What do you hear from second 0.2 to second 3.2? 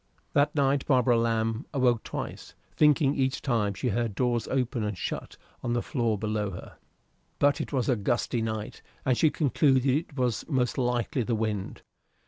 That night Barbara Lamb awoke twice, thinking